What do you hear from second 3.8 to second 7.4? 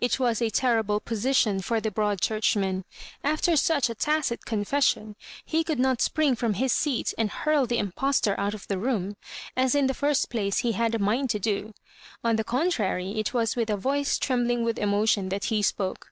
a tacit confession he could not spring from his seat and